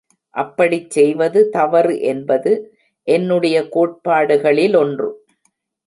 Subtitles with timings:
[0.35, 2.53] அப்படிச் செய்வது தவறு என்பது
[3.07, 5.09] என்னுடைய கோட்பாடுகளி லொன்று.